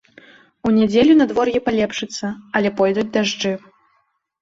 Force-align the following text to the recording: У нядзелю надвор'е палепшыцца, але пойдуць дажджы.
У 0.69 0.71
нядзелю 0.77 1.17
надвор'е 1.19 1.63
палепшыцца, 1.69 2.35
але 2.59 2.75
пойдуць 2.83 3.09
дажджы. 3.19 3.57